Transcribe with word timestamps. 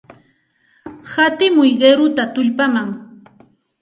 Hatimuy 1.11 1.71
qiruta 1.81 2.23
tullpaman. 2.33 2.89